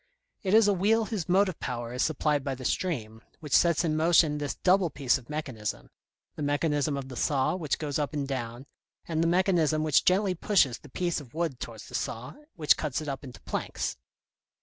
It 0.41 0.55
is 0.55 0.67
a 0.67 0.73
wheel 0.73 1.05
whose 1.05 1.29
motive 1.29 1.59
power 1.59 1.93
is 1.93 2.01
supplied 2.01 2.43
by 2.43 2.55
the 2.55 2.65
stream, 2.65 3.21
which 3.39 3.55
sets 3.55 3.83
in 3.83 3.95
motion 3.95 4.39
this 4.39 4.55
double 4.55 4.89
piece 4.89 5.19
of 5.19 5.29
mechanism, 5.29 5.91
the 6.35 6.41
mechanism 6.41 6.97
of 6.97 7.07
the 7.07 7.15
saw 7.15 7.55
which 7.55 7.77
goes 7.77 7.99
up 7.99 8.11
and 8.11 8.27
down, 8.27 8.65
and 9.07 9.21
the 9.21 9.27
mechanism 9.27 9.83
which 9.83 10.03
gently 10.03 10.33
pushes 10.33 10.79
the 10.79 10.89
piece 10.89 11.21
of 11.21 11.35
wood 11.35 11.59
towards 11.59 11.87
the 11.87 11.93
saw, 11.93 12.33
which 12.55 12.77
cuts 12.77 12.99
it 12.99 13.07
up 13.07 13.23
into 13.23 13.41
planks. 13.41 13.95